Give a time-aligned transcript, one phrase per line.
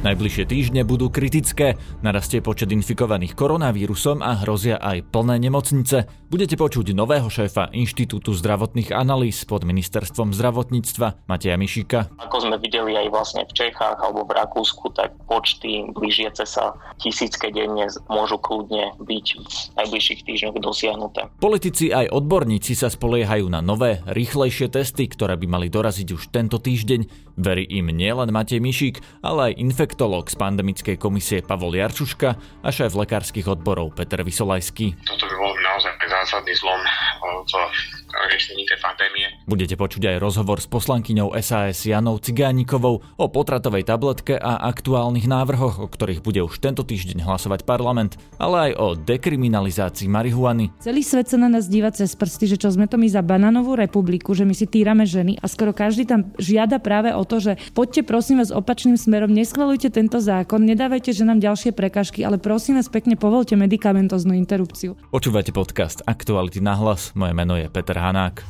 [0.00, 6.08] Najbližšie týždne budú kritické, narastie počet infikovaných koronavírusom a hrozia aj plné nemocnice.
[6.32, 12.16] Budete počuť nového šéfa Inštitútu zdravotných analýz pod ministerstvom zdravotníctva Mateja Mišika.
[12.16, 17.52] Ako sme videli aj vlastne v Čechách alebo v Rakúsku, tak počty blížiace sa tisícke
[17.52, 19.44] denne môžu kľudne byť v
[19.84, 21.28] najbližších týždňoch dosiahnuté.
[21.44, 26.56] Politici aj odborníci sa spoliehajú na nové, rýchlejšie testy, ktoré by mali doraziť už tento
[26.56, 27.28] týždeň.
[27.40, 32.94] Verí im nielen Matej Mišík, ale aj infektológ z pandemickej komisie Pavol Jarčuška a šéf
[32.94, 34.94] lekárskych odborov Peter Vysolajský.
[35.02, 39.26] Toto by bol naozaj zásadný zlom v riešení tej pandémie.
[39.48, 45.80] Budete počuť aj rozhovor s poslankyňou SAS Janou Cigánikovou o potratovej tabletke a aktuálnych návrhoch,
[45.80, 50.74] o ktorých bude už tento týždeň hlasovať parlament, ale aj o dekriminalizácii marihuany.
[50.82, 53.78] Celý svet sa na nás díva cez prsty, že čo sme to my za bananovú
[53.78, 57.52] republiku, že my si týrame ženy a skoro každý tam žiada práve o to, že
[57.72, 62.90] poďte prosím vás opačným smerom, neschvalujte tento zákon, nedávajte ženám ďalšie prekažky, ale prosím vás
[62.90, 64.98] pekne povolte medikamentoznú interrupciu.
[65.12, 68.42] Počúvate podcast Aktuality na hlas, moje meno je Peter Hanák.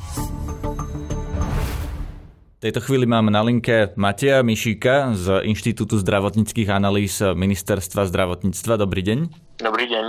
[2.56, 8.80] V tejto chvíli mám na linke Mateja Mišíka z Inštitútu zdravotníckých analýz Ministerstva zdravotníctva.
[8.80, 9.18] Dobrý deň.
[9.60, 10.04] Dobrý deň.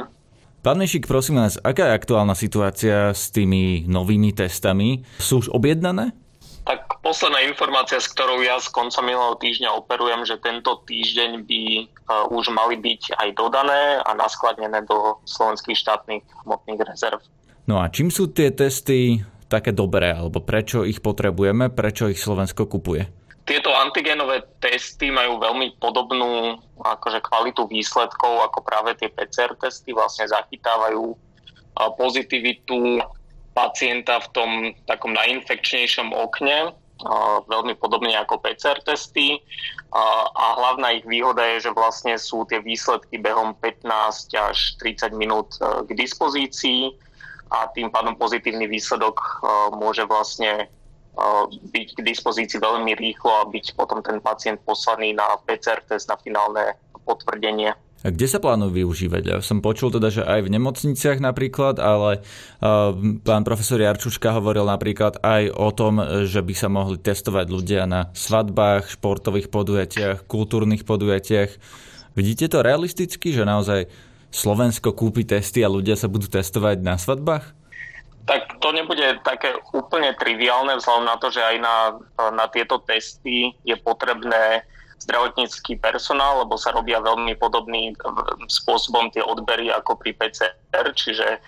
[0.63, 5.03] Pán Mišík, prosím vás, aká je aktuálna situácia s tými novými testami?
[5.19, 6.15] Sú už objednané?
[6.61, 11.61] Tak posledná informácia, s ktorou ja z konca minulého týždňa operujem, že tento týždeň by
[11.81, 17.19] uh, už mali byť aj dodané a naskladnené do slovenských štátnych hmotných rezerv.
[17.65, 22.71] No a čím sú tie testy také dobré, alebo prečo ich potrebujeme, prečo ich Slovensko
[22.71, 23.11] kupuje?
[23.43, 30.29] Tieto antigenové testy majú veľmi podobnú akože kvalitu výsledkov ako práve tie PCR testy, vlastne
[30.31, 31.11] zachytávajú
[31.99, 33.03] pozitivitu
[33.51, 34.49] pacienta v tom
[34.87, 36.71] takom najinfekčnejšom okne,
[37.49, 39.41] veľmi podobne ako PCR testy.
[39.91, 43.83] A hlavná ich výhoda je, že vlastne sú tie výsledky behom 15
[44.39, 46.95] až 30 minút e, k dispozícii
[47.51, 50.71] a tým pádom pozitívny výsledok uh, môže vlastne
[51.19, 56.07] uh, byť k dispozícii veľmi rýchlo a byť potom ten pacient poslaný na PCR test
[56.07, 57.75] na finálne potvrdenie.
[58.01, 59.23] A kde sa plánujú využívať?
[59.29, 62.25] Ja som počul teda, že aj v nemocniciach napríklad, ale
[62.63, 67.85] uh, pán profesor Jarčuška hovoril napríklad aj o tom, že by sa mohli testovať ľudia
[67.85, 71.51] na svadbách, športových podujatiach, kultúrnych podujatiach.
[72.17, 73.85] Vidíte to realisticky, že naozaj
[74.31, 77.51] Slovensko kúpi testy a ľudia sa budú testovať na svadbách?
[78.25, 81.75] Tak to nebude také úplne triviálne vzhľadom na to, že aj na,
[82.31, 84.63] na tieto testy je potrebné
[85.03, 87.97] zdravotnícky personál, lebo sa robia veľmi podobným
[88.47, 91.41] spôsobom tie odbery ako pri PCR, čiže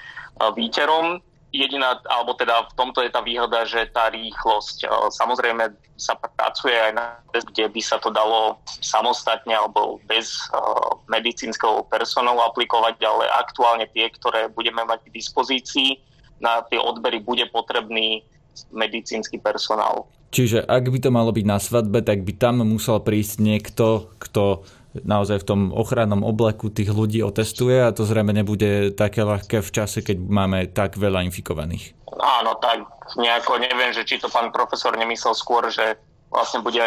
[0.58, 1.22] výterom
[1.54, 6.74] jediná, alebo teda v tomto je tá výhoda, že tá rýchlosť, e, samozrejme sa pracuje
[6.74, 13.26] aj na kde by sa to dalo samostatne alebo bez uh, medicínskeho personálu aplikovať, ale
[13.30, 15.90] aktuálne tie, ktoré budeme mať k dispozícii,
[16.38, 18.22] na tie odbery bude potrebný
[18.70, 20.06] medicínsky personál.
[20.34, 24.66] Čiže ak by to malo byť na svadbe, tak by tam musel prísť niekto, kto
[25.02, 29.74] naozaj v tom ochrannom obleku tých ľudí otestuje a to zrejme nebude také ľahké v
[29.74, 31.98] čase, keď máme tak veľa infikovaných.
[32.14, 32.86] Áno, tak
[33.18, 35.98] nejako neviem, že či to pán profesor nemyslel skôr, že
[36.30, 36.82] vlastne bude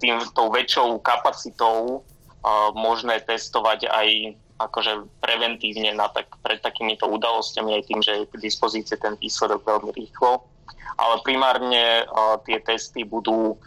[0.00, 4.08] tým tou väčšou kapacitou uh, možné testovať aj
[4.56, 9.60] akože preventívne na tak, pred takýmito udalosťami aj tým, že je k dispozícii ten výsledok
[9.68, 10.40] veľmi rýchlo.
[10.96, 13.60] Ale primárne uh, tie testy budú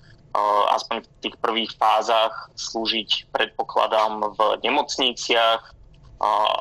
[0.73, 5.61] aspoň v tých prvých fázach slúžiť, predpokladám, v nemocniciach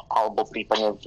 [0.09, 1.07] alebo prípadne v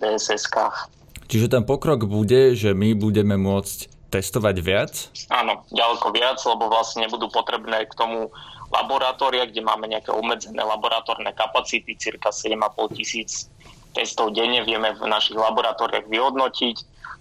[0.00, 0.92] DSS-kách.
[1.26, 4.92] Čiže ten pokrok bude, že my budeme môcť testovať viac?
[5.34, 8.30] Áno, ďaleko viac, lebo vlastne nebudú potrebné k tomu
[8.70, 13.50] laboratória, kde máme nejaké obmedzené laboratórne kapacity, cirka 7,5 tisíc
[13.96, 16.76] testov denne vieme v našich laboratóriách vyhodnotiť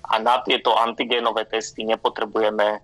[0.06, 2.80] a na tieto antigénové testy nepotrebujeme e,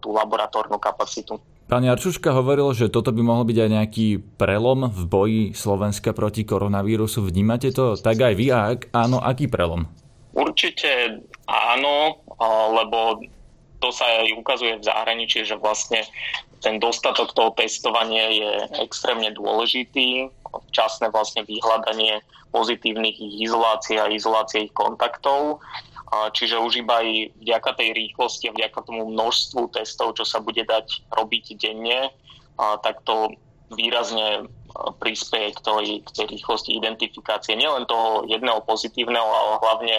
[0.00, 1.40] tú laboratórnu kapacitu.
[1.66, 4.06] Pán Jarčuška hovoril, že toto by mohol byť aj nejaký
[4.38, 7.26] prelom v boji Slovenska proti koronavírusu.
[7.26, 8.54] Vnímate to tak aj vy?
[8.54, 9.82] A ak áno, aký prelom?
[10.30, 11.18] Určite
[11.50, 12.22] áno,
[12.70, 13.18] lebo
[13.82, 16.06] to sa aj ukazuje v zahraničí, že vlastne
[16.62, 18.50] ten dostatok toho testovania je
[18.86, 20.30] extrémne dôležitý.
[20.70, 22.22] Včasné vlastne vyhľadanie
[22.54, 25.58] pozitívnych ich izolácií a izolácie ich kontaktov
[26.06, 30.62] Čiže už iba aj vďaka tej rýchlosti a vďaka tomu množstvu testov, čo sa bude
[30.62, 32.14] dať robiť denne,
[32.56, 33.34] tak to
[33.74, 34.46] výrazne
[35.02, 39.96] prispieje k tej, k tej rýchlosti identifikácie nielen toho jedného pozitívneho, ale hlavne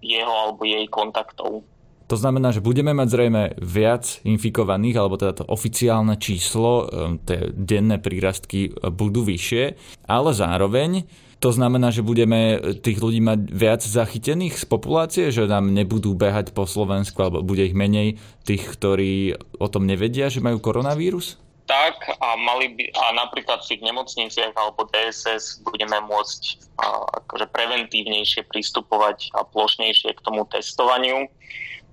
[0.00, 1.62] jeho alebo jej kontaktov.
[2.08, 7.52] To znamená, že budeme mať zrejme viac infikovaných, alebo teda to oficiálne číslo, ehm, tie
[7.52, 9.76] denné prírastky budú vyššie,
[10.08, 11.04] ale zároveň
[11.38, 16.50] to znamená, že budeme tých ľudí mať viac zachytených z populácie, že nám nebudú behať
[16.50, 21.38] po Slovensku, alebo bude ich menej tých, ktorí o tom nevedia, že majú koronavírus?
[21.68, 26.42] tak a mali by, a napríklad v tých nemocniciach alebo DSS budeme môcť
[26.80, 31.28] a, akože preventívnejšie pristupovať a plošnejšie k tomu testovaniu.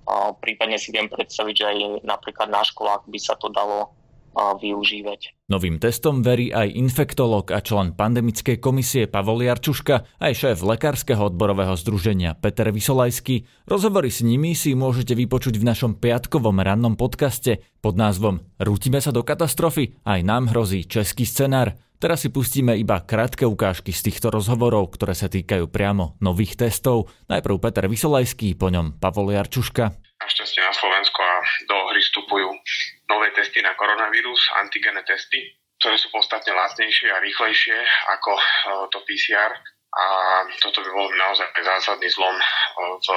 [0.08, 1.78] A, prípadne si viem predstaviť, že aj
[2.08, 3.92] napríklad na školách by sa to dalo
[4.36, 5.48] využívať.
[5.48, 11.72] Novým testom verí aj infektolog a člen pandemickej komisie Pavol Jarčuška, aj šéf Lekárskeho odborového
[11.78, 13.48] združenia Peter Vysolajský.
[13.64, 19.14] Rozhovory s nimi si môžete vypočuť v našom piatkovom rannom podcaste pod názvom Rútime sa
[19.14, 21.78] do katastrofy, aj nám hrozí český scenár.
[21.96, 27.08] Teraz si pustíme iba krátke ukážky z týchto rozhovorov, ktoré sa týkajú priamo nových testov.
[27.32, 29.96] Najprv Peter Vysolajský, po ňom Pavol Jarčuška.
[30.20, 31.34] Našťastie na Slovensku a
[31.64, 32.48] do hry vstupujú
[33.10, 37.76] nové testy na koronavírus, antigene testy, ktoré sú podstatne lacnejšie a rýchlejšie
[38.18, 38.42] ako e,
[38.90, 39.52] to PCR
[39.96, 40.04] a
[40.60, 42.44] toto by bol naozaj zásadný zlom e,
[43.00, 43.08] v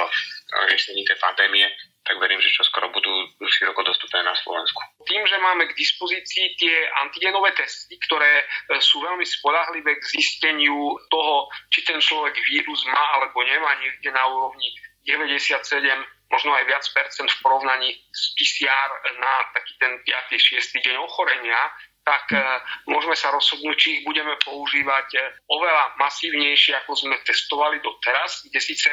[0.72, 1.68] riešení tej pandémie,
[2.04, 3.12] tak verím, že čo skoro budú
[3.44, 4.80] široko dostupné na Slovensku.
[5.04, 8.44] Tým, že máme k dispozícii tie antigenové testy, ktoré e,
[8.80, 14.24] sú veľmi spolahlivé k zisteniu toho, či ten človek vírus má alebo nemá niekde na
[14.28, 14.68] úrovni
[15.04, 20.38] 97 možno aj viac percent v porovnaní s PCR na taký ten 5.
[20.62, 20.86] 6.
[20.86, 21.58] deň ochorenia,
[22.00, 22.40] tak e,
[22.88, 25.20] môžeme sa rozhodnúť, či ich budeme používať e,
[25.52, 28.88] oveľa masívnejšie, ako sme testovali doteraz, kde síce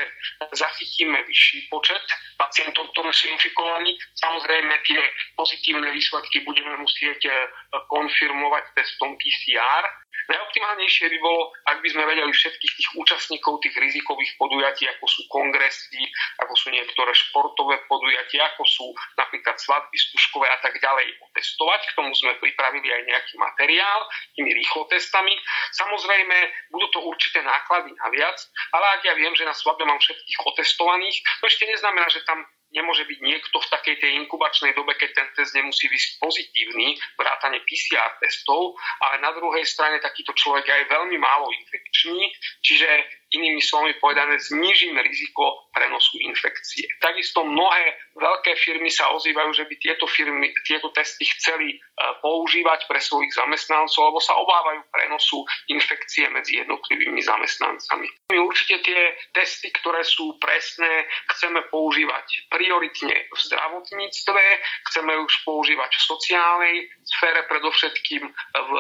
[0.52, 2.04] zachytíme vyšší počet
[2.36, 3.96] pacientov, ktorí sú infikovaní.
[4.20, 5.00] Samozrejme, tie
[5.40, 7.32] pozitívne výsledky budeme musieť e,
[7.88, 9.84] konfirmovať testom PCR,
[10.28, 15.22] Najoptimálnejšie by bolo, ak by sme vedeli všetkých tých účastníkov tých rizikových podujatí, ako sú
[15.32, 16.04] kongresy,
[16.44, 21.82] ako sú niektoré športové podujatia, ako sú napríklad svadby stužkové a tak ďalej otestovať.
[21.88, 24.04] K tomu sme pripravili aj nejaký materiál
[24.36, 25.34] tými rýchlotestami.
[25.72, 26.38] Samozrejme,
[26.76, 28.38] budú to určité náklady naviac,
[28.76, 32.44] ale ak ja viem, že na svadbe mám všetkých otestovaných, to ešte neznamená, že tam
[32.76, 37.64] nemôže byť niekto v takej tej inkubačnej dobe, keď ten test nemusí byť pozitívny, vrátane
[37.64, 38.76] PCR testov,
[39.08, 42.32] ale na druhej strane takýto človek je aj veľmi málo infekčný,
[42.64, 42.88] čiže
[43.36, 46.88] inými slovami povedané, znižíme riziko prenosu infekcie.
[47.04, 51.78] Takisto mnohé veľké firmy sa ozývajú, že by tieto, firmy, tieto testy chceli e,
[52.24, 58.08] používať pre svojich zamestnancov, lebo sa obávajú prenosu infekcie medzi jednotlivými zamestnancami.
[58.32, 59.02] My určite tie
[59.36, 64.44] testy, ktoré sú presné, chceme používať prioritne v zdravotníctve,
[64.88, 68.24] chceme už používať v sociálnej sfére, predovšetkým
[68.56, 68.72] v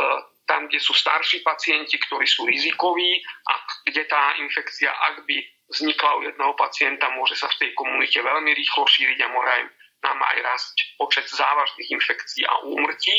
[0.47, 3.19] tam, kde sú starší pacienti, ktorí sú rizikoví
[3.51, 5.37] a kde tá infekcia, ak by
[5.71, 9.63] vznikla u jedného pacienta, môže sa v tej komunite veľmi rýchlo šíriť a môže aj
[10.05, 13.17] nám aj rásť počet závažných infekcií a úmrtí.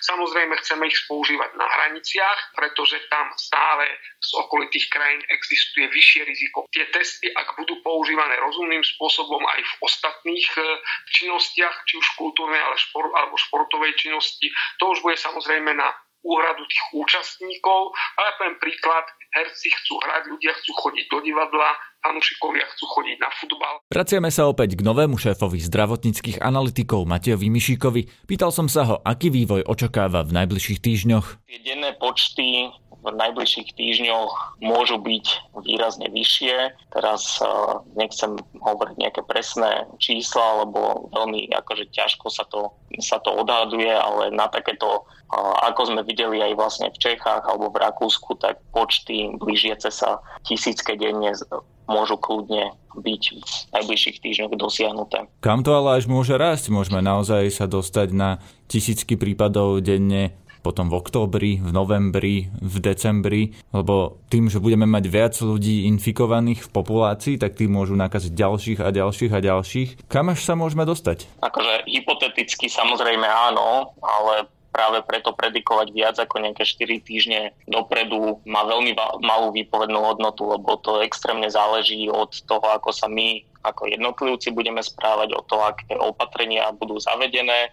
[0.00, 3.84] Samozrejme chceme ich používať na hraniciach, pretože tam stále
[4.24, 6.64] z okolitých krajín existuje vyššie riziko.
[6.72, 10.62] Tie testy, ak budú používané rozumným spôsobom aj v ostatných e,
[11.12, 14.48] činnostiach, či už kultúrnej alebo športovej činnosti,
[14.80, 15.92] to už bude samozrejme na
[16.24, 17.92] úhradu tých účastníkov.
[18.16, 21.74] Ale poviem príklad, herci chcú hrať, ľudia chcú chodiť do divadla,
[22.06, 23.74] fanúšikovia chcú chodiť na futbal.
[23.90, 28.30] Vraciame sa opäť k novému šéfovi zdravotníckých analytikov Matejovi Mišíkovi.
[28.30, 31.26] Pýtal som sa ho, aký vývoj očakáva v najbližších týždňoch.
[31.50, 32.70] Tie denné počty
[33.04, 35.26] v najbližších týždňoch môžu byť
[35.60, 36.72] výrazne vyššie.
[36.90, 42.72] Teraz uh, nechcem hovoriť nejaké presné čísla, lebo veľmi akože ťažko sa to,
[43.04, 47.68] sa to odhaduje, ale na takéto, uh, ako sme videli aj vlastne v Čechách alebo
[47.68, 51.36] v Rakúsku, tak počty blížiace sa tisícke denne
[51.84, 55.28] môžu kľudne byť v najbližších týždňoch dosiahnuté.
[55.44, 56.72] Kam to ale až môže rásť?
[56.72, 60.32] Môžeme naozaj sa dostať na tisícky prípadov denne
[60.64, 66.64] potom v októbri, v novembri, v decembri, lebo tým, že budeme mať viac ľudí infikovaných
[66.64, 69.88] v populácii, tak tí môžu nakaziť ďalších a ďalších a ďalších.
[70.08, 71.28] Kam až sa môžeme dostať?
[71.44, 77.40] Akože hypoteticky samozrejme áno, ale práve preto predikovať viac ako nejaké 4 týždne
[77.70, 83.46] dopredu má veľmi malú výpovednú hodnotu, lebo to extrémne záleží od toho, ako sa my
[83.64, 87.72] ako jednotlivci budeme správať, o to, aké opatrenia budú zavedené,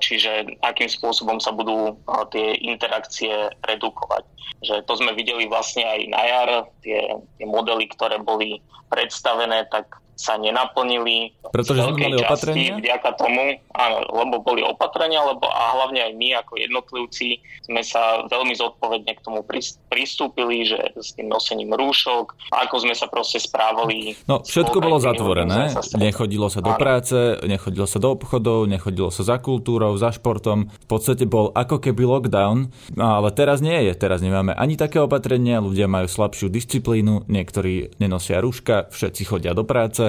[0.00, 2.00] čiže akým spôsobom sa budú
[2.32, 4.24] tie interakcie redukovať.
[4.64, 6.50] Že to sme videli vlastne aj na jar,
[6.80, 11.36] tie, tie modely, ktoré boli predstavené, tak sa nenaplnili.
[11.52, 12.80] Pretože sme mali opatrenia?
[12.80, 18.24] Vďaka tomu, áno, lebo boli opatrenia, lebo a hlavne aj my ako jednotlivci sme sa
[18.26, 19.44] veľmi zodpovedne k tomu
[19.92, 24.16] pristúpili, že s tým nosením rúšok, ako sme sa proste správali.
[24.24, 25.76] No, všetko bolo zatvorené
[26.16, 30.70] nechodilo sa do práce, nechodilo sa do obchodov, nechodilo sa za kultúrou, za športom.
[30.70, 33.92] V podstate bol ako keby lockdown, ale teraz nie je.
[33.98, 39.66] Teraz nemáme ani také opatrenia, ľudia majú slabšiu disciplínu, niektorí nenosia rúška, všetci chodia do
[39.66, 40.05] práce.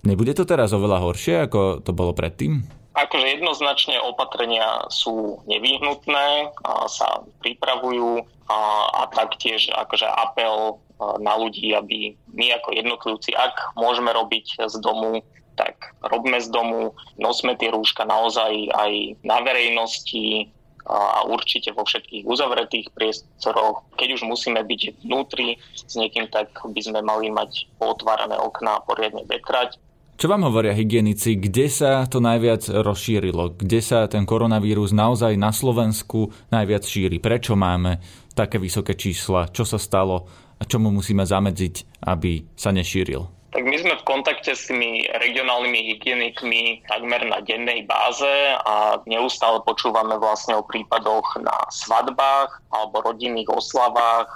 [0.00, 2.64] Nebude to teraz oveľa horšie, ako to bolo predtým?
[2.96, 8.58] Akože jednoznačne opatrenia sú nevyhnutné, a sa pripravujú a,
[8.90, 10.80] a taktiež akože apel
[11.20, 15.24] na ľudí, aby my ako jednotlivci, ak môžeme robiť z domu,
[15.56, 18.92] tak robme z domu, nosme tie rúška naozaj aj
[19.24, 20.48] na verejnosti,
[20.90, 23.86] a určite vo všetkých uzavretých priestoroch.
[23.94, 28.84] Keď už musíme byť vnútri s niekým, tak by sme mali mať otvárané okná a
[28.84, 29.78] poriadne vetrať.
[30.20, 33.56] Čo vám hovoria hygienici, kde sa to najviac rozšírilo?
[33.56, 37.16] Kde sa ten koronavírus naozaj na Slovensku najviac šíri?
[37.24, 38.04] Prečo máme
[38.36, 39.48] také vysoké čísla?
[39.48, 40.28] Čo sa stalo
[40.60, 43.39] a čomu musíme zamedziť, aby sa nešíril?
[43.50, 49.58] Tak my sme v kontakte s tými regionálnymi hygienikmi takmer na dennej báze a neustále
[49.66, 54.30] počúvame vlastne o prípadoch na svadbách alebo rodinných oslavách,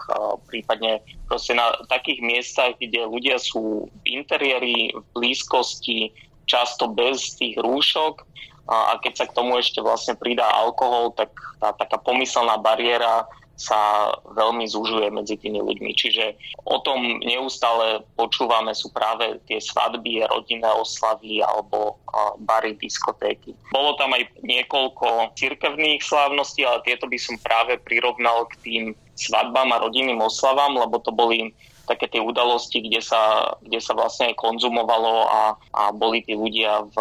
[0.50, 0.98] prípadne
[1.30, 6.10] proste na takých miestach, kde ľudia sú v interiéri, v blízkosti,
[6.50, 8.26] často bez tých rúšok.
[8.66, 11.30] A keď sa k tomu ešte vlastne pridá alkohol, tak
[11.62, 15.90] tá taká pomyselná bariéra sa veľmi zužuje medzi tými ľuďmi.
[15.94, 16.34] Čiže
[16.66, 21.98] o tom neustále počúvame sú práve tie svadby, rodinné oslavy alebo
[22.42, 23.54] bary, diskotéky.
[23.70, 28.82] Bolo tam aj niekoľko cirkevných slávností, ale tieto by som práve prirovnal k tým
[29.14, 34.32] svadbám a rodinným oslavám, lebo to boli také tie udalosti, kde sa, kde sa vlastne
[34.32, 35.42] aj konzumovalo a,
[35.76, 36.96] a boli tí ľudia v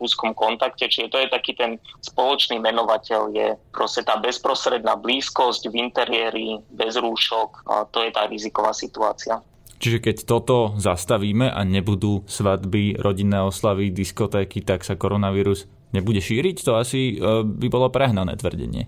[0.00, 5.74] úzkom kontakte, čiže to je taký ten spoločný menovateľ, je proste tá bezprostredná blízkosť v
[5.78, 9.38] interiéri, bez rúšok, to je tá riziková situácia.
[9.80, 15.64] Čiže keď toto zastavíme a nebudú svadby, rodinné oslavy, diskotéky, tak sa koronavírus
[15.96, 16.56] nebude šíriť?
[16.68, 18.84] To asi e, by bolo prehnané tvrdenie.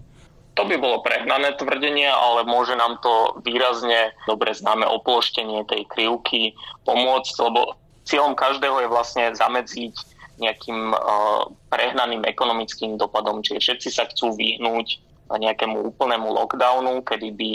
[0.60, 6.52] To by bolo prehnané tvrdenie, ale môže nám to výrazne dobre známe oploštenie tej krivky
[6.84, 9.96] pomôcť, lebo cieľom každého je vlastne zamedziť
[10.40, 13.44] nejakým uh, prehnaným ekonomickým dopadom.
[13.44, 15.00] Čiže všetci sa chcú vyhnúť
[15.32, 17.50] nejakému úplnému lockdownu, kedy by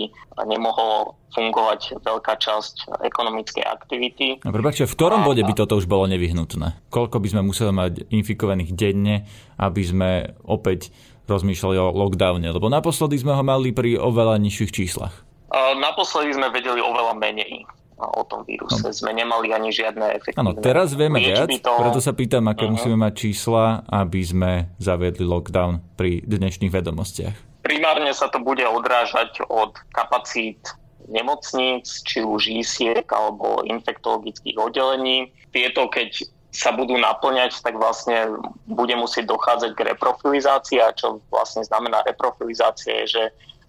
[0.49, 4.27] nemohlo fungovať veľká časť ekonomickej aktivity.
[4.41, 6.89] A prepáčte, v ktorom bode by toto už bolo nevyhnutné?
[6.89, 9.29] Koľko by sme museli mať infikovaných denne,
[9.61, 10.09] aby sme
[10.41, 10.89] opäť
[11.29, 12.49] rozmýšľali o lockdowne?
[12.49, 15.13] Lebo naposledy sme ho mali pri oveľa nižších číslach.
[15.53, 17.61] Naposledy sme vedeli oveľa menej
[17.97, 18.85] o tom víruse.
[18.85, 18.93] No.
[18.93, 20.41] Sme nemali ani žiadne efektívne...
[20.41, 21.81] Áno, teraz vieme viac, toho...
[21.81, 22.77] preto sa pýtam, aké uh-huh.
[22.77, 27.65] musíme mať čísla, aby sme zaviedli lockdown pri dnešných vedomostiach.
[27.65, 30.61] Primárne sa to bude odrážať od kapacít
[31.07, 35.31] nemocníc, či už ISIek alebo infektologických oddelení.
[35.51, 41.63] Tieto, keď sa budú naplňať, tak vlastne bude musieť dochádzať k reprofilizácii a čo vlastne
[41.63, 43.23] znamená reprofilizácia je, že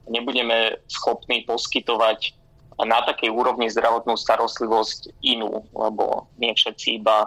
[0.09, 2.38] nebudeme schopní poskytovať
[2.79, 7.27] na takej úrovni zdravotnú starostlivosť inú, lebo nie všetci iba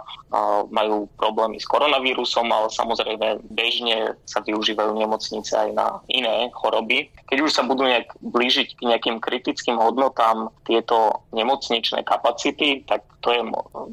[0.72, 7.12] majú problémy s koronavírusom, ale samozrejme bežne sa využívajú nemocnice aj na iné choroby.
[7.28, 13.30] Keď už sa budú nejak blížiť k nejakým kritickým hodnotám tieto nemocničné kapacity, tak to
[13.30, 13.42] je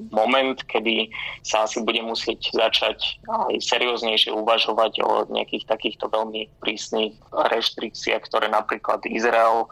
[0.09, 1.13] moment, kedy
[1.45, 8.49] sa asi bude musieť začať aj serióznejšie uvažovať o nejakých takýchto veľmi prísnych reštrikciách, ktoré
[8.49, 9.69] napríklad Izrael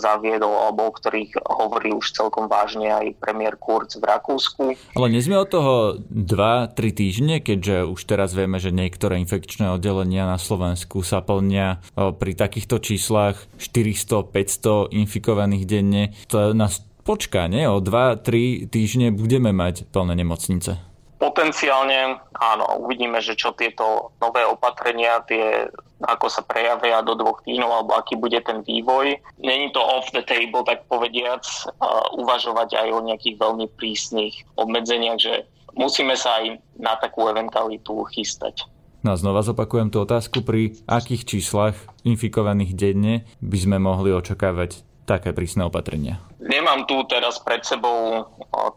[0.00, 4.62] zaviedol alebo o ktorých hovorí už celkom vážne aj premiér Kurz v Rakúsku.
[4.96, 5.74] Ale nie sme od toho
[6.08, 12.32] 2-3 týždne, keďže už teraz vieme, že niektoré infekčné oddelenia na Slovensku sa plnia pri
[12.32, 16.16] takýchto číslach 400-500 infikovaných denne.
[16.32, 17.68] To nás počká, nie?
[17.68, 20.91] O 2-3 týždne budeme mať plné nemocnice.
[21.22, 25.70] Potenciálne áno, uvidíme, že čo tieto nové opatrenia, tie
[26.02, 29.22] ako sa prejavia do dvoch týždňov alebo aký bude ten vývoj.
[29.38, 31.46] Není to off the table, tak povediac,
[31.78, 35.46] uh, uvažovať aj o nejakých veľmi prísnych obmedzeniach, že
[35.78, 38.66] musíme sa aj na takú eventualitu chystať.
[39.02, 41.74] No a znova zopakujem tú otázku, pri akých číslach
[42.06, 46.22] infikovaných denne by sme mohli očakávať také prísne opatrenia?
[46.42, 48.26] Nemám tu teraz pred sebou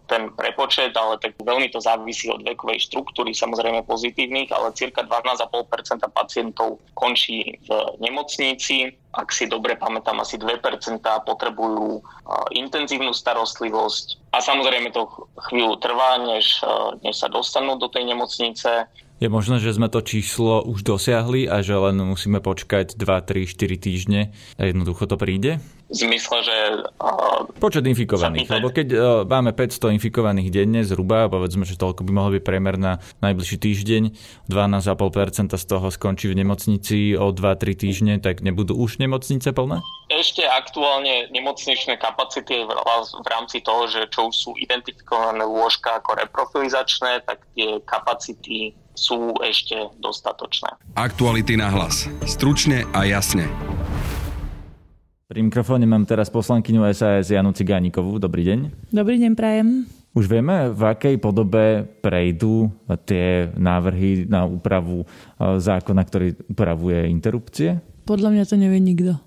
[0.06, 6.06] ten prepočet, ale tak veľmi to závisí od vekovej štruktúry, samozrejme pozitívnych, ale cirka 12,5%
[6.14, 8.94] pacientov končí v nemocnici.
[9.16, 12.04] Ak si dobre pamätám, asi 2% potrebujú
[12.54, 15.08] intenzívnu starostlivosť a samozrejme to
[15.50, 16.62] chvíľu trvá, než,
[17.02, 18.92] než sa dostanú do tej nemocnice.
[19.16, 23.48] Je možné, že sme to číslo už dosiahli a že len musíme počkať 2, 3,
[23.48, 25.64] 4 týždne a jednoducho to príde?
[25.86, 26.58] V zmysle, že...
[26.98, 32.12] Uh, Počet infikovaných, lebo keď uh, máme 500 infikovaných denne zhruba, povedzme, že toľko by
[32.12, 34.04] mohol byť priemer na najbližší týždeň,
[34.50, 39.86] 12,5% z toho skončí v nemocnici o 2-3 týždne, tak nebudú už nemocnice plné?
[40.10, 47.26] Ešte aktuálne nemocničné kapacity v rámci toho, že čo už sú identifikované lôžka ako reprofilizačné,
[47.26, 50.72] tak tie kapacity sú ešte dostatočné.
[50.96, 52.08] Aktuality na hlas.
[52.24, 53.46] Stručne a jasne.
[55.26, 58.22] Pri mikrofóne mám teraz poslankyňu SAS Janu Cigánikovú.
[58.22, 58.94] Dobrý deň.
[58.94, 59.90] Dobrý deň, prajem.
[60.14, 62.70] Už vieme, v akej podobe prejdú
[63.10, 65.06] tie návrhy na úpravu e,
[65.58, 67.82] zákona, ktorý upravuje interrupcie?
[68.06, 69.18] Podľa mňa to nevie nikto.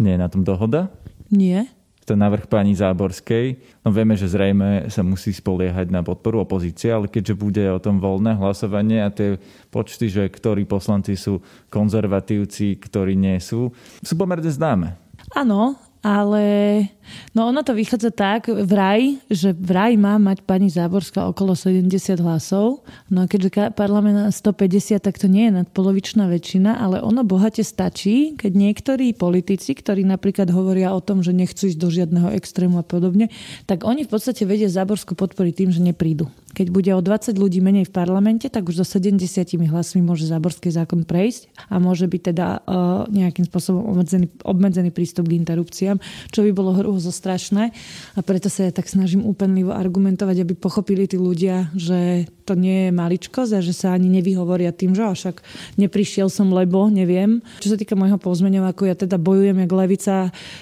[0.00, 0.88] Nie je na tom dohoda?
[1.28, 1.68] Nie.
[2.08, 3.60] Ten návrh pani Záborskej.
[3.84, 8.00] No vieme, že zrejme sa musí spoliehať na podporu opozície, ale keďže bude o tom
[8.00, 9.36] voľné hlasovanie a tie
[9.68, 13.68] počty, že ktorí poslanci sú konzervatívci, ktorí nie sú,
[14.00, 15.01] sú pomerne známe.
[15.32, 16.44] Áno, ale
[17.30, 22.82] no ono to vychádza tak vraj, že vraj má mať pani Záborská okolo 70 hlasov.
[23.06, 28.34] No a keďže parlament 150, tak to nie je nadpolovičná väčšina, ale ono bohate stačí,
[28.34, 32.84] keď niektorí politici, ktorí napríklad hovoria o tom, že nechcú ísť do žiadneho extrému a
[32.84, 33.30] podobne,
[33.70, 36.26] tak oni v podstate vedia Záborsku podporiť tým, že neprídu.
[36.52, 39.24] Keď bude o 20 ľudí menej v parlamente, tak už so 70
[39.72, 45.32] hlasmi môže záborský zákon prejsť a môže byť teda uh, nejakým spôsobom obmedzený, obmedzený prístup
[45.32, 45.96] k interrupciám,
[46.28, 47.72] čo by bolo hrôzo strašné.
[48.16, 52.88] A preto sa ja tak snažím úplnivo argumentovať, aby pochopili tí ľudia, že to nie
[52.88, 55.40] je maličkosť a že sa ani nevyhovoria tým, že však
[55.78, 57.40] neprišiel som, lebo neviem.
[57.62, 60.16] Čo sa týka môjho pozmeňovaku, ja teda bojujem jak levica,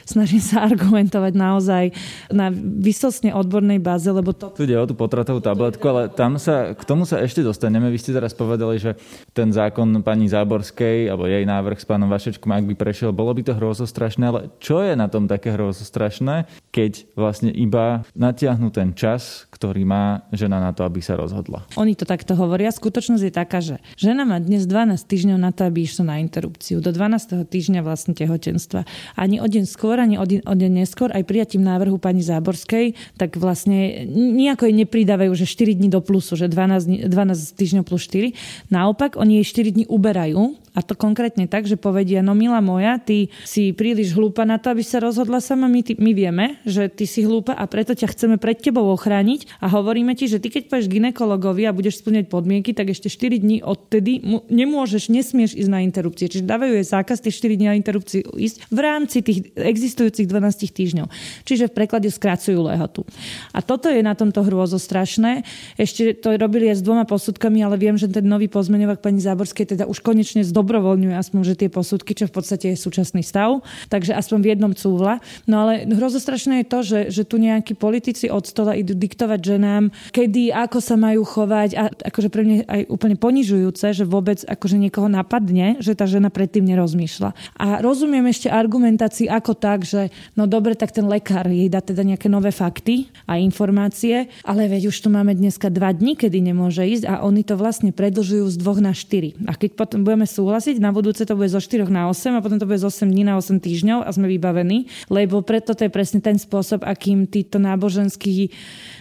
[0.05, 1.85] snažím sa argumentovať naozaj
[2.29, 4.53] na vysosne odbornej báze, lebo to...
[4.55, 7.89] Tu ide o tú potratovú tabletku poriadku, ale tam sa, k tomu sa ešte dostaneme.
[7.89, 9.01] Vy ste teraz povedali, že
[9.33, 13.43] ten zákon pani Záborskej, alebo jej návrh s pánom Vašečkom, ak by prešiel, bolo by
[13.43, 19.49] to hrozostrašné, ale čo je na tom také hrozostrašné, keď vlastne iba natiahnu ten čas,
[19.49, 21.65] ktorý má žena na to, aby sa rozhodla?
[21.81, 22.69] Oni to takto hovoria.
[22.69, 26.85] Skutočnosť je taká, že žena má dnes 12 týždňov na to, aby išla na interrupciu.
[26.85, 27.49] Do 12.
[27.49, 28.85] týždňa vlastne tehotenstva.
[29.17, 33.35] Ani o deň skôr, ani o o deň neskôr, aj prijatím návrhu pani Záborskej, tak
[33.35, 38.03] vlastne nejako jej nepridávajú, že 4 4 dní do plusu, že 12, 12 týždňov plus
[38.09, 38.71] 4.
[38.71, 43.03] Naopak, oni jej 4 dní uberajú a to konkrétne tak, že povedia, no milá moja,
[43.03, 45.67] ty si príliš hlúpa na to, aby sa rozhodla sama.
[45.67, 49.59] My, ty, my vieme, že ty si hlúpa a preto ťa chceme pred tebou ochrániť
[49.59, 53.43] a hovoríme ti, že ty keď pôjdeš ginekologovi a budeš splňať podmienky, tak ešte 4
[53.43, 56.31] dní odtedy mu, nemôžeš, nesmieš ísť na interrupcie.
[56.31, 60.71] Čiže dávajú jej zákaz tie 4 dní na interrupciu ísť v rámci tých existujúcich 12
[60.71, 61.07] týždňov.
[61.43, 63.03] Čiže v preklade skracujú lehotu.
[63.51, 65.43] A toto je na tomto hrôzo strašné.
[65.77, 69.77] Ešte to robili aj s dvoma posudkami, ale viem, že ten nový pozmeňovak pani Záborskej
[69.77, 73.63] teda už konečne z dobrovoľňuje aspoň, že tie posudky, čo v podstate je súčasný stav,
[73.89, 75.19] takže aspoň v jednom cúvla.
[75.45, 79.95] No ale hrozostrašné je to, že, že tu nejakí politici od stola idú diktovať ženám,
[80.11, 84.77] kedy, ako sa majú chovať a akože pre mňa aj úplne ponižujúce, že vôbec akože
[84.81, 87.31] niekoho napadne, že tá žena predtým nerozmýšľa.
[87.57, 92.03] A rozumiem ešte argumentácii ako tak, že no dobre, tak ten lekár jej dá teda
[92.03, 96.87] nejaké nové fakty a informácie, ale veď už tu máme dneska dva dní, kedy nemôže
[96.87, 99.35] ísť a oni to vlastne predlžujú z dvoch na štyri.
[99.51, 102.63] A keď potom budeme súhlasiť, na budúce to bude zo 4 na 8 a potom
[102.63, 105.91] to bude z 8 dní na 8 týždňov a sme vybavení, lebo preto to je
[105.91, 108.55] presne ten spôsob, akým títo náboženskí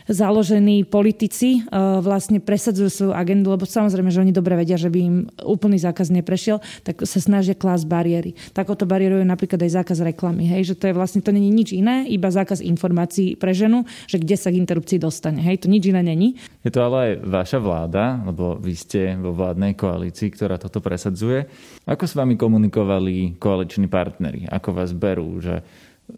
[0.10, 5.00] založení politici e, vlastne presadzujú svoju agendu, lebo samozrejme, že oni dobre vedia, že by
[5.00, 8.34] im úplný zákaz neprešiel, tak sa snažia klásť bariéry.
[8.52, 12.10] Takoto bariérujú napríklad aj zákaz reklamy, hej, že to je vlastne, to není nič iné,
[12.10, 16.02] iba zákaz informácií pre ženu, že kde sa k interrupcii dostane, hej, to nič iné
[16.02, 16.36] není.
[16.66, 21.46] Je to ale aj vaša vláda, lebo vy ste vo vládnej koalícii, ktorá toto presadzuje.
[21.86, 24.50] Ako s vami komunikovali koaliční partnery?
[24.50, 25.62] Ako vás berú, že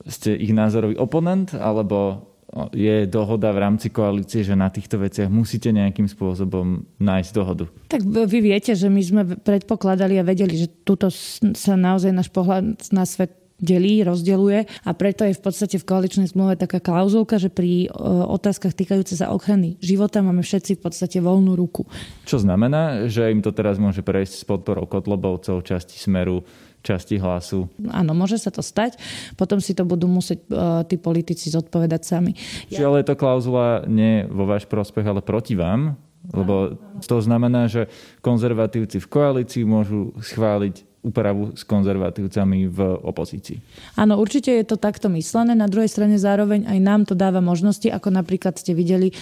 [0.08, 2.30] ste ich názorový oponent, alebo
[2.75, 7.65] je dohoda v rámci koalície, že na týchto veciach musíte nejakým spôsobom nájsť dohodu?
[7.87, 11.07] Tak vy viete, že my sme predpokladali a vedeli, že tuto
[11.55, 16.27] sa naozaj náš pohľad na svet delí, rozdeluje a preto je v podstate v koaličnej
[16.33, 17.87] zmluve taká klauzulka, že pri e,
[18.25, 21.85] otázkach týkajúce sa ochrany života máme všetci v podstate voľnú ruku.
[22.25, 26.41] Čo znamená, že im to teraz môže prejsť s podporou Kotlobovcov, časti Smeru,
[26.81, 27.69] časti hlasu.
[27.89, 28.97] Áno, môže sa to stať.
[29.37, 32.33] Potom si to budú musieť uh, tí politici zodpovedať sami.
[32.67, 32.89] Čiže ja...
[32.89, 35.95] ale je to klauzula nie vo váš prospech, ale proti vám?
[36.29, 37.89] Lebo to znamená, že
[38.21, 43.57] konzervatívci v koalícii môžu schváliť úpravu s konzervatívcami v opozícii.
[43.97, 45.57] Áno, určite je to takto myslené.
[45.57, 49.13] Na druhej strane zároveň aj nám to dáva možnosti, ako napríklad ste videli, e,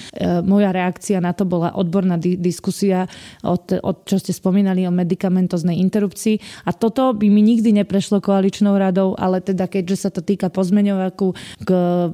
[0.43, 3.07] moja reakcia na to bola odborná di- diskusia
[3.47, 6.67] od, od čo ste spomínali o medicamentoznej interrupcii.
[6.67, 11.31] A toto by mi nikdy neprešlo koaličnou radou, ale teda keďže sa to týka pozmeňovaku
[11.63, 11.69] k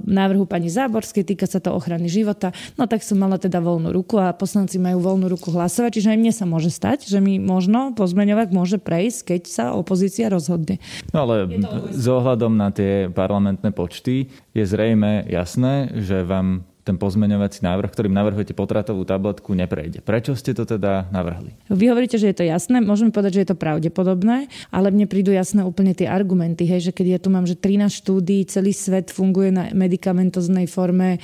[0.05, 4.21] návrhu pani Záborskej, týka sa to ochrany života, no tak som mala teda voľnú ruku
[4.21, 7.97] a poslanci majú voľnú ruku hlasovať, čiže aj mne sa môže stať, že mi možno
[7.97, 10.83] pozmeňovak môže prejsť, keď sa opozícia rozhodne.
[11.15, 11.47] No ale
[11.95, 18.13] s ohľadom na tie parlamentné počty je zrejme jasné, že vám ten pozmeňovací návrh, ktorým
[18.13, 20.05] navrhujete potratovú tabletku, neprejde.
[20.05, 21.57] Prečo ste to teda navrhli?
[21.73, 25.33] Vy hovoríte, že je to jasné, môžeme povedať, že je to pravdepodobné, ale mne prídu
[25.33, 29.09] jasné úplne tie argumenty, hej, že keď ja tu mám, že 13 štúdí, celý svet
[29.09, 31.17] funguje na medicamentoznej forme,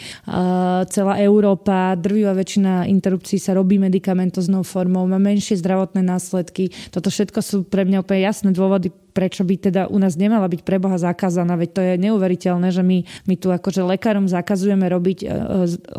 [0.90, 6.74] celá Európa, drvivá väčšina interrupcií sa robí medicamentoznou formou, má menšie zdravotné následky.
[6.90, 10.62] Toto všetko sú pre mňa úplne jasné dôvody, prečo by teda u nás nemala byť
[10.64, 15.26] preboha zakázaná, veď to je neuveriteľné, že my, my tu akože lekárom zakazujeme robiť e,
[15.28, 15.32] e,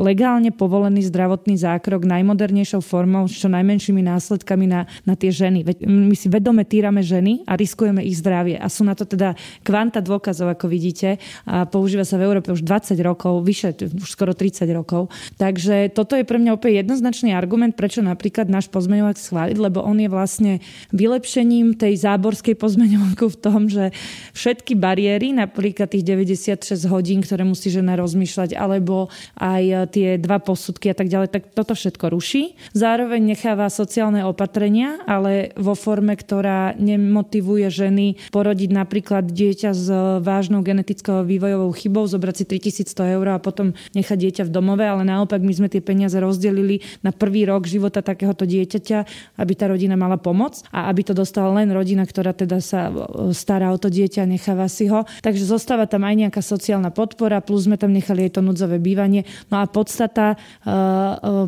[0.01, 5.63] legálne povolený zdravotný zákrok najmodernejšou formou s čo najmenšími následkami na, na tie ženy.
[5.63, 8.57] Veď my si vedome týrame ženy a riskujeme ich zdravie.
[8.57, 11.21] A sú na to teda kvanta dôkazov, ako vidíte.
[11.45, 15.13] A používa sa v Európe už 20 rokov, vyše, už skoro 30 rokov.
[15.37, 20.01] Takže toto je pre mňa opäť jednoznačný argument, prečo napríklad náš pozmeňovák schváliť, lebo on
[20.01, 20.53] je vlastne
[20.95, 23.91] vylepšením tej záborskej pozmeňovacej článku v tom, že
[24.39, 29.11] všetky bariéry, napríklad tých 96 hodín, ktoré musí žena rozmýšľať, alebo
[29.43, 32.55] aj tie dva posudky a tak ďalej, tak toto všetko ruší.
[32.79, 39.91] Zároveň necháva sociálne opatrenia, ale vo forme, ktorá nemotivuje ženy porodiť napríklad dieťa s
[40.23, 45.03] vážnou genetickou vývojovou chybou, zobrať si 3100 eur a potom nechať dieťa v domove, ale
[45.03, 48.99] naopak my sme tie peniaze rozdelili na prvý rok života takéhoto dieťaťa,
[49.43, 52.92] aby tá rodina mala pomoc a aby to dostala len rodina, ktorá teda sa
[53.35, 55.05] stará o to dieťa, necháva si ho.
[55.25, 59.27] Takže zostáva tam aj nejaká sociálna podpora, plus sme tam nechali aj to núdzové bývanie.
[59.49, 60.77] No a podstata e, e,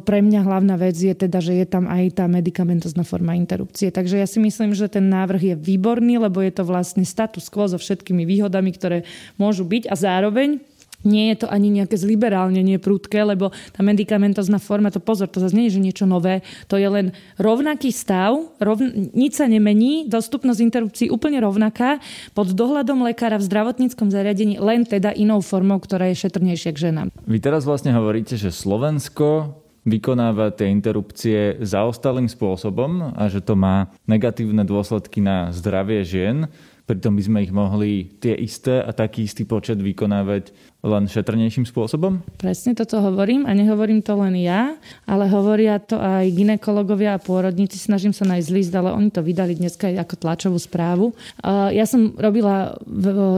[0.03, 3.95] pre mňa hlavná vec je teda, že je tam aj tá medicamentozná forma interrupcie.
[3.95, 7.71] Takže ja si myslím, že ten návrh je výborný, lebo je to vlastne status quo
[7.71, 10.74] so všetkými výhodami, ktoré môžu byť a zároveň
[11.05, 15.55] nie je to ani nejaké zliberálnenie prúdke, lebo tá medicamentozná forma, to pozor, to zase
[15.55, 20.61] nie je že niečo nové, to je len rovnaký stav, rovn, nič sa nemení, dostupnosť
[20.65, 22.01] interrupcií úplne rovnaká,
[22.33, 27.09] pod dohľadom lekára v zdravotníckom zariadení, len teda inou formou, ktorá je šetrnejšia k ženám.
[27.29, 33.93] Vy teraz vlastne hovoríte, že Slovensko vykonáva tie interrupcie zaostalým spôsobom a že to má
[34.09, 36.49] negatívne dôsledky na zdravie žien
[36.85, 40.53] pritom by sme ich mohli tie isté a taký istý počet vykonávať
[40.85, 42.21] len šetrnejším spôsobom?
[42.37, 44.77] Presne toto hovorím a nehovorím to len ja,
[45.09, 47.81] ale hovoria to aj ginekologovia a pôrodníci.
[47.81, 51.17] Snažím sa nájsť list, ale oni to vydali dneska ako tlačovú správu.
[51.73, 52.77] Ja som robila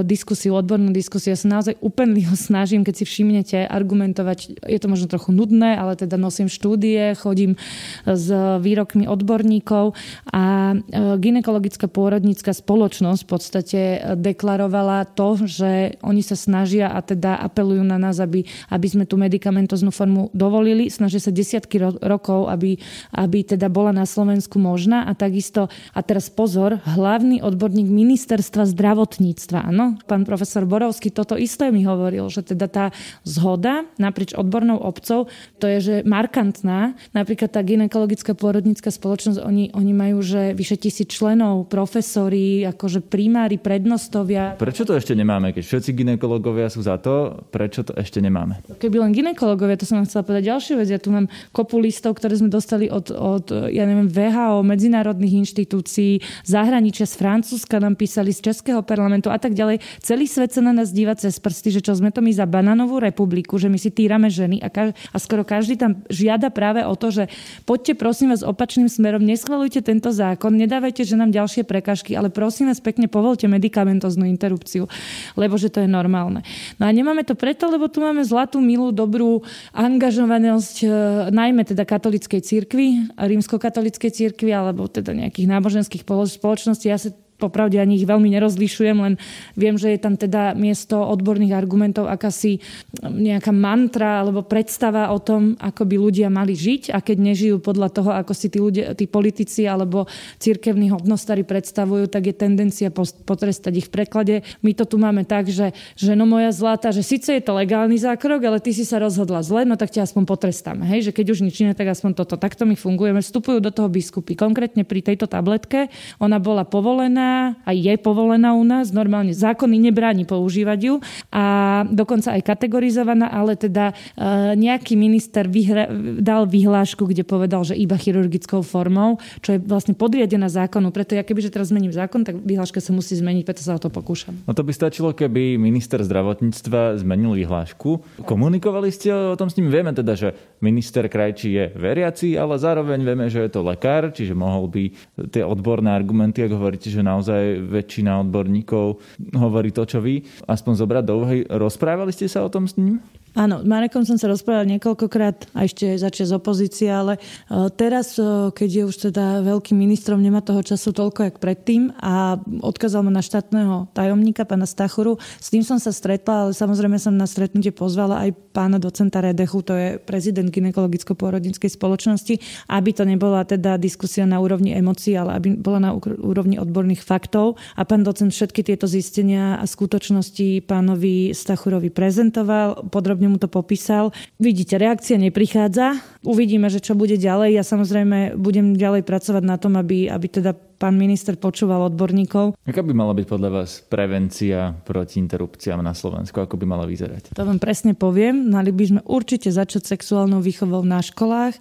[0.02, 4.66] diskusiu, odbornú diskusiu, ja sa naozaj úplne ho snažím, keď si všimnete, argumentovať.
[4.66, 7.54] Je to možno trochu nudné, ale teda nosím štúdie, chodím
[8.02, 8.26] s
[8.58, 9.94] výrokmi odborníkov
[10.34, 10.76] a e,
[11.22, 13.80] ginekologická pôrodnícka spoločnosť v podstate
[14.18, 19.16] deklarovala to, že oni sa snažia a teda apelujú na nás, aby, aby sme tú
[19.16, 20.88] medicamentoznú formu dovolili.
[20.88, 22.76] Snažia sa desiatky ro- rokov, aby,
[23.12, 25.08] aby teda bola na Slovensku možná.
[25.08, 31.72] A takisto, a teraz pozor, hlavný odborník ministerstva zdravotníctva, áno, pán profesor Borovský toto isté
[31.72, 32.84] mi hovoril, že teda tá
[33.26, 35.26] zhoda naprieč odbornou obcov,
[35.58, 36.94] to je, že markantná.
[37.16, 43.56] Napríklad tá ginekologická pôrodnícka spoločnosť, oni, oni majú, že vyše tisíc členov, profesori, akože primári,
[43.58, 44.54] prednostovia.
[44.60, 48.60] Prečo to ešte nemáme, keď všetci ginekologovia sú za to, prečo to ešte nemáme.
[48.78, 50.88] Keby len ginekologovia, to som chcela povedať ďalšiu vec.
[50.90, 56.20] Ja tu mám kopu listov, ktoré sme dostali od, od ja neviem, VHO, medzinárodných inštitúcií,
[56.46, 59.82] zahraničia z Francúzska nám písali, z Českého parlamentu a tak ďalej.
[60.02, 62.98] Celý svet sa na nás díva cez prsty, že čo sme to my za bananovú
[63.02, 66.94] republiku, že my si týrame ženy a, kaž, a skoro každý tam žiada práve o
[66.94, 67.24] to, že
[67.64, 72.82] poďte prosím vás opačným smerom, neschvalujte tento zákon, nedávajte ženám ďalšie prekažky, ale prosím vás
[72.82, 74.88] pekne povolte medicamentoznú interrupciu,
[75.34, 76.42] lebo že to je normálne.
[76.78, 79.40] No a nemáme to preto, lebo tu máme zlatú, milú, dobrú
[79.72, 80.86] angažovanosť e,
[81.32, 86.92] najmä teda katolickej cirkvi, rímskokatolickej cirkvi alebo teda nejakých náboženských spoločností.
[86.92, 89.14] Ja sa popravde ani ich veľmi nerozlišujem, len
[89.54, 92.64] viem, že je tam teda miesto odborných argumentov akási
[93.04, 97.88] nejaká mantra alebo predstava o tom, ako by ľudia mali žiť a keď nežijú podľa
[97.92, 100.08] toho, ako si tí, ľudia, tí politici alebo
[100.40, 102.88] cirkevní hodnostári predstavujú, tak je tendencia
[103.28, 104.34] potrestať ich v preklade.
[104.64, 108.00] My to tu máme tak, že, že no moja zlata, že síce je to legálny
[108.00, 110.88] zákrok, ale ty si sa rozhodla zle, no tak ťa aspoň potrestáme.
[110.88, 111.12] Hej?
[111.12, 112.40] Že keď už nič iné, tak aspoň toto.
[112.40, 113.20] Takto my fungujeme.
[113.20, 114.32] Vstupujú do toho biskupy.
[114.38, 119.90] Konkrétne pri tejto tabletke ona bola povolená povolená a je povolená u nás, normálne zákony
[119.90, 120.94] nebráni používať ju
[121.34, 121.44] a
[121.90, 125.90] dokonca aj kategorizovaná, ale teda e, nejaký minister vyhra,
[126.22, 130.94] dal vyhlášku, kde povedal, že iba chirurgickou formou, čo je vlastne podriadená zákonu.
[130.94, 133.90] Preto ja kebyže teraz zmením zákon, tak vyhláška sa musí zmeniť, preto sa o to
[133.90, 134.34] pokúšam.
[134.46, 138.22] No to by stačilo, keby minister zdravotníctva zmenil vyhlášku.
[138.22, 139.72] Komunikovali ste o tom s ním?
[139.72, 140.28] Vieme teda, že
[140.62, 144.84] minister Krajčí je veriaci, ale zároveň vieme, že je to lekár, čiže mohol by
[145.30, 149.00] tie odborné argumenty, ak hovoríte, že naozaj väčšina odborníkov
[149.32, 151.40] hovorí to, čo vy, aspoň zobrať do úvahy.
[151.48, 153.00] Rozprávali ste sa o tom s ním?
[153.36, 158.48] Áno, Marekom som sa rozprával niekoľkokrát a ešte začať z opozície, ale e, teraz, e,
[158.48, 163.12] keď je už teda veľkým ministrom, nemá toho času toľko, jak predtým a odkázal ma
[163.12, 165.20] na štátneho tajomníka, pána Stachuru.
[165.36, 169.60] S tým som sa stretla, ale samozrejme som na stretnutie pozvala aj pána docenta Redechu,
[169.60, 172.40] to je prezident ginekologicko-porodníckej spoločnosti,
[172.72, 175.90] aby to nebola teda diskusia na úrovni emócií, ale aby bola na
[176.24, 177.60] úrovni odborných faktov.
[177.76, 184.14] A pán docent všetky tieto zistenia a skutočnosti pánovi Stachurovi prezentoval, podrobne mu to popísal.
[184.38, 185.98] Vidíte, reakcia neprichádza.
[186.22, 187.58] Uvidíme, že čo bude ďalej.
[187.58, 192.56] Ja samozrejme budem ďalej pracovať na tom, aby, aby teda pán minister počúval odborníkov.
[192.64, 196.36] Aká by mala byť podľa vás prevencia proti interrupciám na Slovensku?
[196.40, 197.36] Ako by mala vyzerať?
[197.36, 198.48] To vám presne poviem.
[198.52, 201.56] Mali by sme určite začať sexuálnou výchovou na školách.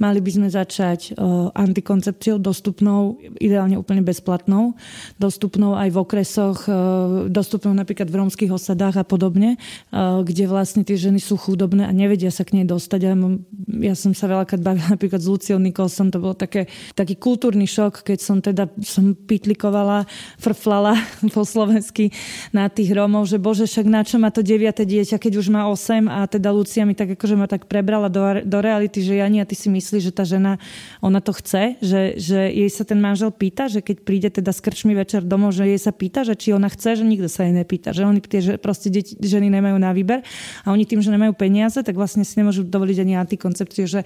[0.00, 4.78] Mali by sme začať uh, antikoncepciou dostupnou, ideálne úplne bezplatnou,
[5.20, 6.74] dostupnou aj v okresoch, uh,
[7.28, 11.92] dostupnou napríklad v rómskych osadách a podobne, uh, kde vlastne tie ženy sú chudobné a
[11.92, 13.00] nevedia sa k nej dostať.
[13.04, 13.14] Ja,
[13.92, 16.66] ja som sa veľakrát bavila napríklad s Luciou Nikolson, to bol také,
[16.98, 20.10] taký kultúrny šok, keď som teda teda som pitlikovala,
[20.42, 20.98] frflala
[21.36, 22.10] po slovensky
[22.50, 25.70] na tých Rómov, že bože, však na čo má to deviate dieťa, keď už má
[25.70, 29.38] 8 a teda Lucia mi tak akože ma tak prebrala do, do reality, že Jani,
[29.38, 30.58] a ty si myslíš, že tá žena,
[30.98, 34.58] ona to chce, že, že jej sa ten manžel pýta, že keď príde teda s
[34.58, 37.54] krčmi večer domov, že jej sa pýta, že či ona chce, že nikto sa jej
[37.54, 40.26] nepýta, že oni tie, že proste deti, ženy nemajú na výber
[40.66, 43.86] a oni tým, že nemajú peniaze, tak vlastne si nemôžu dovoliť ani antikoncepciu.
[43.86, 44.00] Že,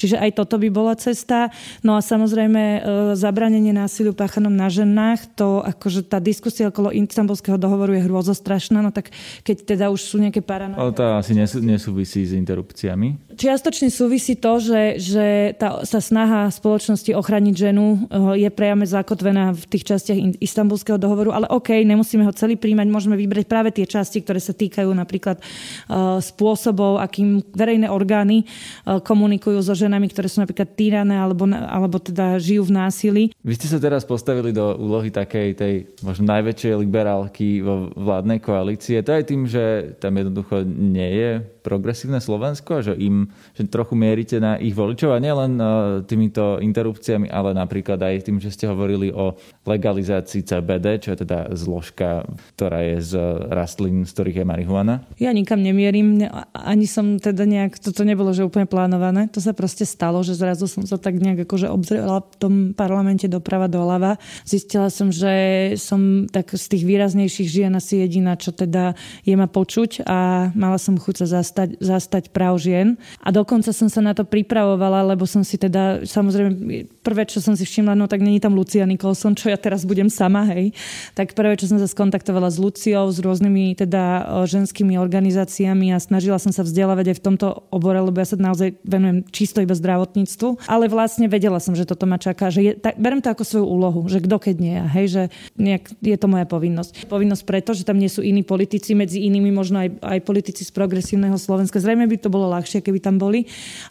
[0.00, 1.52] čiže aj toto by bola cesta.
[1.84, 2.80] No a samozrejme e,
[3.12, 8.80] zabranenie na násiliu páchanom na ženách, to akože tá diskusia okolo Istanbulského dohovoru je hrôzostrašná,
[8.80, 9.12] no tak
[9.44, 10.80] keď teda už sú nejaké paranoje...
[10.80, 13.36] Ale to asi nesú, nesúvisí s interrupciami.
[13.36, 15.26] Čiastočne súvisí to, že, že
[15.60, 21.36] tá, tá snaha spoločnosti ochraniť ženu eh, je priame zakotvená v tých častiach Istanbulského dohovoru,
[21.36, 25.38] ale OK, nemusíme ho celý príjmať, môžeme vybrať práve tie časti, ktoré sa týkajú napríklad
[25.38, 31.98] uh, spôsobov, akým verejné orgány uh, komunikujú so ženami, ktoré sú napríklad týrané alebo, alebo
[31.98, 33.24] teda žijú v násilí.
[33.42, 39.00] Vy ste sa teraz postavili do úlohy takej tej možno najväčšej liberálky vo vládnej koalície.
[39.02, 41.30] To aj tým, že tam jednoducho nie je
[41.64, 45.64] progresívne Slovensko, že im že trochu mierite na ich voličov a nielen e,
[46.04, 49.32] týmito interrupciami, ale napríklad aj tým, že ste hovorili o
[49.64, 53.12] legalizácii CBD, čo je teda zložka, ktorá je z
[53.48, 54.94] rastlín, z ktorých je marihuana.
[55.16, 56.20] Ja nikam nemierim,
[56.52, 59.32] ani som teda nejak, toto nebolo, že úplne plánované.
[59.32, 63.24] To sa proste stalo, že zrazu som sa tak nejak akože obzrela v tom parlamente
[63.24, 64.20] doprava doľava.
[64.44, 65.32] Zistila som, že
[65.80, 68.92] som tak z tých výraznejších žien asi jediná, čo teda
[69.24, 72.98] je ma počuť a mala som chuť sa zastať zastať, zastať práv žien.
[73.22, 77.54] A dokonca som sa na to pripravovala, lebo som si teda, samozrejme, prvé, čo som
[77.54, 80.74] si všimla, no tak není tam Lucia Nicholson, čo ja teraz budem sama, hej.
[81.14, 84.02] Tak prvé, čo som sa skontaktovala s Luciou, s rôznymi teda
[84.50, 88.74] ženskými organizáciami a snažila som sa vzdelávať aj v tomto obore, lebo ja sa naozaj
[88.82, 90.66] venujem čisto iba zdravotníctvu.
[90.66, 93.66] Ale vlastne vedela som, že toto ma čaká, že je, tak, berem to ako svoju
[93.70, 95.22] úlohu, že kto keď nie, hej, že
[95.54, 97.06] nejak, je to moja povinnosť.
[97.06, 100.72] Povinnosť preto, že tam nie sú iní politici, medzi inými možno aj, aj politici z
[100.72, 101.76] progresívneho Slovenska.
[101.76, 103.44] Zrejme by to bolo ľahšie, keby tam boli.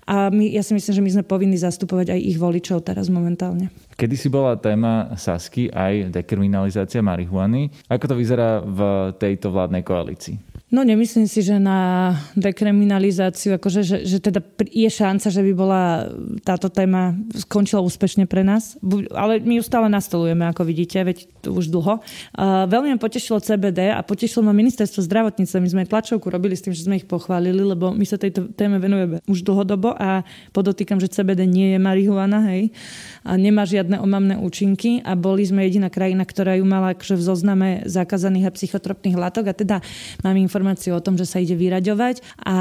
[0.10, 3.70] A my, ja si myslím, že my sme povinni zastupovať aj ich voličov teraz momentálne.
[3.94, 7.70] Kedy si bola téma Sasky aj dekriminalizácia marihuany.
[7.86, 10.53] Ako to vyzerá v tejto vládnej koalícii?
[10.74, 14.42] No nemyslím si, že na dekriminalizáciu, akože, že, že teda
[14.74, 16.10] je šanca, že by bola
[16.42, 18.74] táto téma skončila úspešne pre nás.
[19.14, 22.02] Ale my ju stále nastolujeme, ako vidíte, veď už dlho.
[22.02, 25.62] Uh, veľmi ma potešilo CBD a potešilo ma ministerstvo zdravotníctva.
[25.62, 28.82] My sme tlačovku robili s tým, že sme ich pochválili, lebo my sa tejto téme
[28.82, 30.26] venujeme už dlhodobo a
[30.58, 32.74] podotýkam, že CBD nie je marihuana, hej,
[33.22, 37.24] a nemá žiadne omamné účinky a boli sme jediná krajina, ktorá ju mala akože v
[37.30, 39.78] zozname zakázaných a psychotropných látok a teda
[40.26, 42.56] mám informáciu informáciu o tom, že sa ide vyraďovať a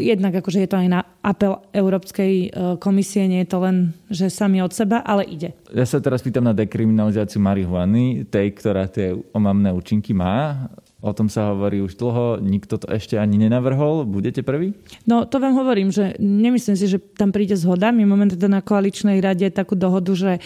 [0.00, 2.48] jednak akože je to aj na apel Európskej e,
[2.80, 3.76] komisie, nie je to len,
[4.08, 5.52] že sami od seba, ale ide.
[5.68, 10.66] Ja sa teraz pýtam na dekriminalizáciu marihuany, tej, ktorá tie omamné účinky má.
[11.02, 14.06] O tom sa hovorí už dlho, nikto to ešte ani nenavrhol.
[14.06, 14.70] Budete prvý?
[15.02, 17.90] No to vám hovorím, že nemyslím si, že tam príde zhoda.
[17.90, 20.40] My máme teda na koaličnej rade takú dohodu, že e,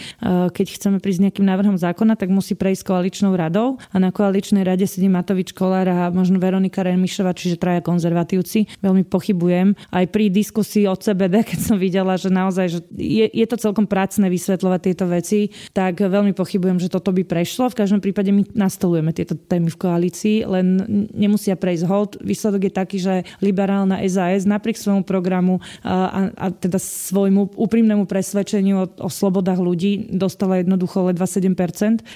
[0.49, 4.89] keď chceme prísť nejakým návrhom zákona, tak musí prejsť koaličnou radou a na koaličnej rade
[4.89, 8.81] sedí Matovič Kolár a možno Veronika Remišova, čiže traja konzervatívci.
[8.81, 9.77] Veľmi pochybujem.
[9.93, 13.85] Aj pri diskusii o CBD, keď som videla, že naozaj že je, je to celkom
[13.85, 17.69] prácne vysvetľovať tieto veci, tak veľmi pochybujem, že toto by prešlo.
[17.69, 20.65] V každom prípade my nastolujeme tieto témy v koalícii len
[21.11, 22.11] nemusia prejsť hold.
[22.23, 28.75] Výsledok je taký, že liberálna SAS napriek svojmu programu a, a teda svojmu úprimnému presvedčeniu
[28.79, 31.53] o, o slobodách ľudí dostala jednoducho ledva 7%,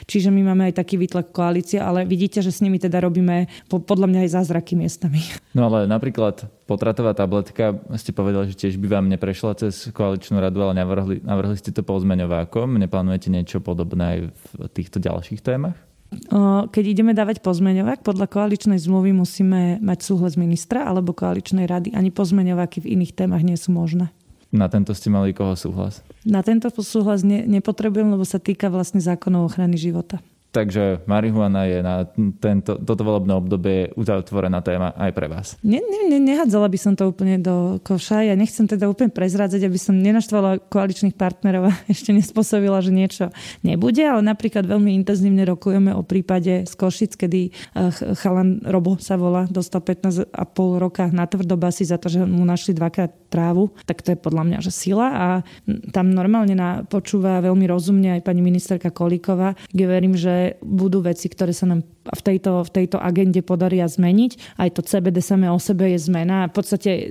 [0.08, 3.84] čiže my máme aj taký výtlak koalície, ale vidíte, že s nimi teda robíme po,
[3.84, 5.20] podľa mňa aj zázraky miestami.
[5.52, 10.64] No ale napríklad potratová tabletka, ste povedali, že tiež by vám neprešla cez koaličnú radu,
[10.64, 12.80] ale navrhli, navrhli ste to pozmeňovákom.
[12.80, 14.32] Neplánujete niečo podobné aj v
[14.72, 15.76] týchto ďalších témach?
[16.72, 21.96] Keď ideme dávať pozmeňovák, podľa koaličnej zmluvy musíme mať súhlas ministra alebo koaličnej rady.
[21.96, 24.12] Ani pozmeňováky v iných témach nie sú možné.
[24.52, 26.04] Na tento ste mali koho súhlas?
[26.28, 30.20] Na tento súhlas ne, nepotrebujem, lebo sa týka vlastne zákonov ochrany života.
[30.52, 32.04] Takže marihuana je na
[32.44, 35.56] tento, toto volebné obdobie uzatvorená téma aj pre vás.
[35.64, 38.28] Ne, ne, ne, nehadzala by som to úplne do koša.
[38.28, 43.32] Ja nechcem teda úplne prezrádzať, aby som nenaštvala koaličných partnerov a ešte nespôsobila, že niečo
[43.64, 47.54] nebude, ale napríklad veľmi intenzívne rokujeme o prípade z Košic, kedy eh,
[48.20, 50.36] chalan Robo sa volá, dostal 15,5
[50.84, 53.72] roka na tvrdobasy za to, že mu našli dvakrát trávu.
[53.88, 55.28] Tak to je podľa mňa že sila a
[55.96, 61.32] tam normálne na, počúva veľmi rozumne aj pani ministerka Kolíková, kde verím, že budú veci,
[61.32, 64.58] ktoré sa nám v tejto, v tejto agende podaria zmeniť.
[64.58, 66.50] Aj to CBD samé o sebe je zmena.
[66.50, 67.06] V podstate e,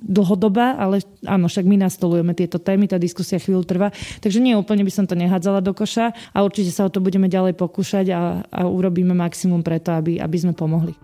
[0.00, 3.90] dlhodobá, ale áno, však my nastolujeme tieto témy, tá diskusia chvíľu trvá.
[4.22, 7.26] Takže nie úplne by som to nehádzala do koša a určite sa o to budeme
[7.26, 10.94] ďalej pokúšať a, a urobíme maximum preto, aby, aby sme pomohli.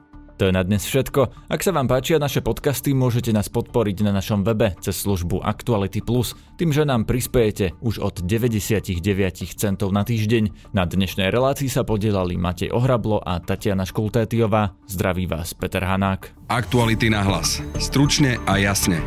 [0.42, 1.30] To je na dnes všetko.
[1.54, 6.02] Ak sa vám páčia naše podcasty, môžete nás podporiť na našom webe cez službu Actuality
[6.02, 8.98] Plus, tým, že nám prispiejete už od 99
[9.54, 10.74] centov na týždeň.
[10.74, 14.74] Na dnešnej relácii sa podielali Matej Ohrablo a Tatiana Škultétiová.
[14.90, 16.34] Zdraví vás Peter Hanák.
[16.50, 17.62] Aktuality na hlas.
[17.78, 18.98] Stručne a jasne.